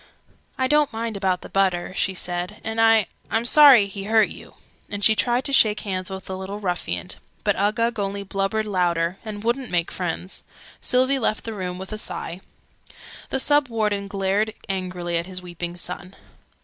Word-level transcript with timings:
"I 0.57 0.65
don't 0.67 0.91
mind 0.91 1.15
about 1.15 1.41
the 1.41 1.47
butter," 1.49 1.93
she 1.95 2.15
said, 2.15 2.59
"and 2.63 2.81
I 2.81 3.05
I'm 3.29 3.45
sorry 3.45 3.85
he 3.85 4.05
hurt 4.05 4.29
you!" 4.29 4.55
And 4.89 5.05
she 5.05 5.13
tried 5.15 5.45
to 5.45 5.53
shake 5.53 5.81
hands 5.81 6.09
with 6.09 6.25
the 6.25 6.35
little 6.35 6.59
ruffian: 6.59 7.09
but 7.43 7.55
Uggug 7.55 7.99
only 7.99 8.23
blubbered 8.23 8.65
louder, 8.65 9.19
and 9.23 9.43
wouldn't 9.43 9.69
make 9.69 9.91
friends. 9.91 10.43
Sylvie 10.81 11.19
left 11.19 11.43
the 11.43 11.53
room 11.53 11.77
with 11.77 11.91
a 11.93 11.99
sigh. 11.99 12.41
The 13.29 13.39
Sub 13.39 13.67
Warden 13.69 14.07
glared 14.07 14.55
angrily 14.67 15.17
at 15.19 15.27
his 15.27 15.43
weeping 15.43 15.75
son. 15.77 16.15